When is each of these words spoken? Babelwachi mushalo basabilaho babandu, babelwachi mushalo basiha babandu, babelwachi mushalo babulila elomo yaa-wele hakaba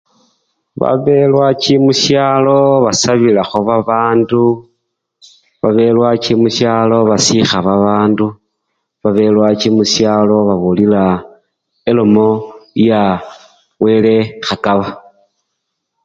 Babelwachi 0.81 1.73
mushalo 1.85 2.57
basabilaho 2.85 3.57
babandu, 3.69 4.43
babelwachi 5.61 6.31
mushalo 6.41 6.97
basiha 7.09 7.57
babandu, 7.67 8.25
babelwachi 9.01 9.69
mushalo 9.77 10.35
babulila 10.49 11.03
elomo 11.89 12.27
yaa-wele 12.87 14.15
hakaba 14.47 14.87